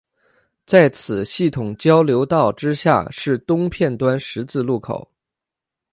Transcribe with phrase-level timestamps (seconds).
[0.65, 5.07] 在此系统交流道之下是东片端十字路口。